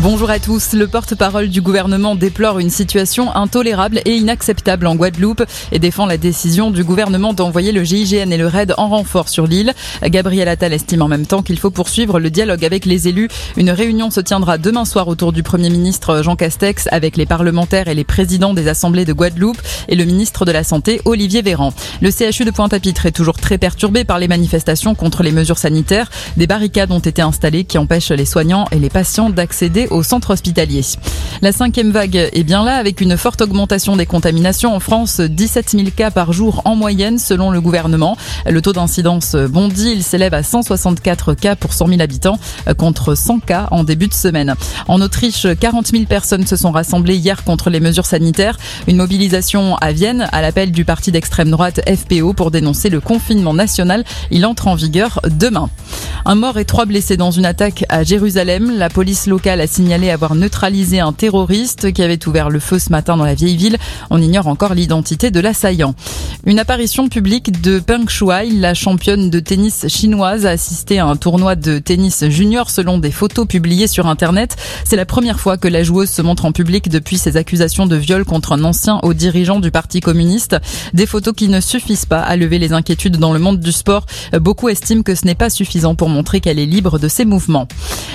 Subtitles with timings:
[0.00, 0.74] Bonjour à tous.
[0.74, 5.42] Le porte-parole du gouvernement déplore une situation intolérable et inacceptable en Guadeloupe
[5.72, 9.48] et défend la décision du gouvernement d'envoyer le GIGN et le RAID en renfort sur
[9.48, 9.74] l'île.
[10.04, 13.26] Gabriel Attal estime en même temps qu'il faut poursuivre le dialogue avec les élus.
[13.56, 17.88] Une réunion se tiendra demain soir autour du Premier ministre Jean Castex avec les parlementaires
[17.88, 21.72] et les présidents des assemblées de Guadeloupe et le ministre de la Santé Olivier Véran.
[22.00, 26.08] Le CHU de Pointe-à-Pitre est toujours très perturbé par les manifestations contre les mesures sanitaires.
[26.36, 30.32] Des barricades ont été installées qui empêchent les soignants et les patients d'accéder au centre
[30.32, 30.82] hospitalier.
[31.42, 35.70] La cinquième vague est bien là avec une forte augmentation des contaminations en France, 17
[35.70, 38.16] 000 cas par jour en moyenne selon le gouvernement.
[38.46, 42.38] Le taux d'incidence bondit, il s'élève à 164 cas pour 100 000 habitants
[42.76, 44.54] contre 100 cas en début de semaine.
[44.88, 48.58] En Autriche, 40 000 personnes se sont rassemblées hier contre les mesures sanitaires.
[48.86, 53.54] Une mobilisation à Vienne à l'appel du parti d'extrême droite FPO pour dénoncer le confinement
[53.54, 54.04] national.
[54.30, 55.70] Il entre en vigueur demain.
[56.24, 58.76] Un mort et trois blessés dans une attaque à Jérusalem.
[58.76, 62.90] La police locale a signalé avoir neutralisé un terroriste qui avait ouvert le feu ce
[62.90, 63.78] matin dans la vieille ville.
[64.10, 65.94] On ignore encore l'identité de l'assaillant.
[66.44, 71.16] Une apparition publique de Peng Shuai, la championne de tennis chinoise, a assisté à un
[71.16, 74.56] tournoi de tennis junior selon des photos publiées sur Internet.
[74.84, 77.96] C'est la première fois que la joueuse se montre en public depuis ses accusations de
[77.96, 80.56] viol contre un ancien haut dirigeant du Parti communiste.
[80.94, 84.06] Des photos qui ne suffisent pas à lever les inquiétudes dans le monde du sport.
[84.40, 87.68] Beaucoup estiment que ce n'est pas suffisant pour montrer qu'elle est libre de ses mouvements.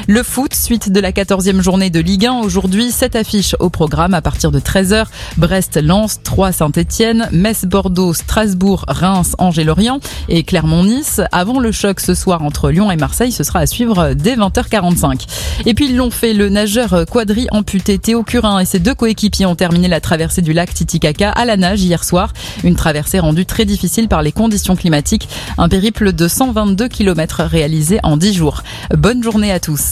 [0.08, 2.40] Le foot, suite de la 14e journée de Ligue 1.
[2.40, 5.06] Aujourd'hui, cette affiche au programme à partir de 13h.
[5.38, 10.00] Brest-Lens, 3 Saint-Etienne, Metz-Bordeaux, Strasbourg, Reims, Angers-Lorient
[10.30, 11.22] et Clermont-Nice.
[11.32, 15.26] Avant le choc ce soir entre Lyon et Marseille, ce sera à suivre dès 20h45.
[15.66, 19.46] Et puis ils l'ont fait, le nageur quadri amputé Théo Curin et ses deux coéquipiers
[19.46, 22.34] ont terminé la traversée du lac Titicaca à la nage hier soir.
[22.64, 25.30] Une traversée rendue très difficile par les conditions climatiques.
[25.58, 28.64] Un périple de 122 km réalisé en 10 jours.
[28.92, 29.92] Bonne journée à tous.